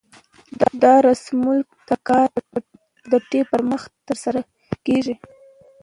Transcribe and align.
دا 0.81 0.93
رسمول 1.07 1.59
د 1.87 1.89
کار 2.07 2.27
د 2.53 2.55
ټوټې 3.09 3.41
پر 3.49 3.61
مخ 3.69 3.81
ترسره 4.07 4.41
کېږي. 4.85 5.15